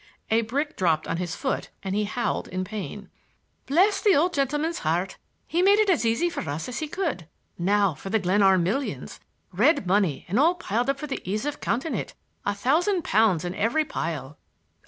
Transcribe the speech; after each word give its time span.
A 0.31 0.41
brick 0.41 0.75
dropped 0.75 1.07
on 1.07 1.17
his 1.17 1.35
foot 1.35 1.69
and 1.83 1.93
he 1.93 2.05
howled 2.05 2.47
in 2.47 2.63
pain. 2.63 3.11
"Bless 3.67 4.01
the 4.01 4.15
old 4.15 4.33
gentleman's 4.33 4.79
heart! 4.79 5.17
He 5.45 5.61
made 5.61 5.77
it 5.77 5.91
as 5.91 6.07
easy 6.07 6.27
for 6.27 6.49
us 6.49 6.67
as 6.67 6.79
he 6.79 6.87
could. 6.87 7.27
Now, 7.59 7.93
for 7.93 8.09
the 8.09 8.17
Glenarm 8.17 8.63
millions, 8.63 9.19
—red 9.51 9.85
money 9.85 10.25
all 10.35 10.55
piled 10.55 10.89
up 10.89 10.97
for 10.97 11.05
the 11.05 11.21
ease 11.23 11.45
of 11.45 11.61
counting 11.61 11.93
it,— 11.93 12.15
a 12.47 12.55
thousand 12.55 13.03
pounds 13.03 13.45
in 13.45 13.53
every 13.53 13.85
pile." 13.85 14.39